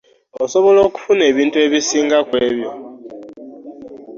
Osobola 0.43 0.79
okufuna 0.87 1.23
ebintu 1.31 1.57
ebisinga 1.65 2.17
kwe 2.27 2.45
byo. 2.55 2.71